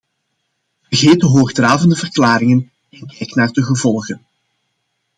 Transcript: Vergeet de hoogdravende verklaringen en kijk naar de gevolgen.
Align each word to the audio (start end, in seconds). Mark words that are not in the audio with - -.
Vergeet 0.81 1.19
de 1.19 1.25
hoogdravende 1.27 1.95
verklaringen 1.95 2.71
en 2.89 3.07
kijk 3.07 3.35
naar 3.35 3.51
de 3.51 3.63
gevolgen. 3.63 4.25